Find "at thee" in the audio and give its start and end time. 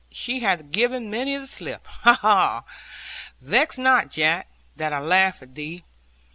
5.43-5.83